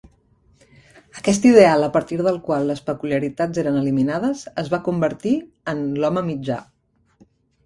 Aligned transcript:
Aquest 1.19 1.43
ideal 1.49 1.85
a 1.87 1.89
partir 1.97 2.17
del 2.27 2.39
qual 2.47 2.65
les 2.69 2.81
peculiaritats 2.87 3.61
eren 3.65 3.77
eliminades 3.83 4.43
es 4.63 4.73
va 4.77 4.81
convertir 4.89 5.35
en 5.75 5.85
"l'home 6.01 6.25
mitjà". 6.33 6.59